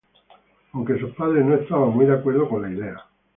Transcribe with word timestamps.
Aunque 0.73 0.97
sus 0.99 1.11
padres 1.13 1.45
no 1.45 1.53
estaban 1.53 1.89
muy 1.91 2.07
de 2.07 2.13
acuerdo 2.15 2.49
con 2.49 2.63
la 2.63 2.71
idea. 2.71 3.03